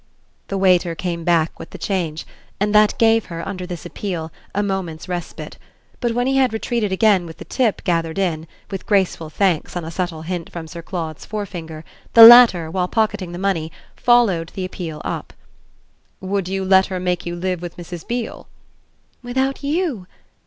[0.47, 2.25] The waiter came back with the change,
[2.59, 5.59] and that gave her, under this appeal, a moment's respite.
[5.99, 9.85] But when he had retreated again with the "tip" gathered in with graceful thanks on
[9.85, 14.65] a subtle hint from Sir Claude's forefinger, the latter, while pocketing the money, followed the
[14.65, 15.33] appeal up.
[16.19, 18.07] "Would you let her make you live with Mrs.
[18.07, 18.47] Beale?"
[19.21, 20.07] "Without you?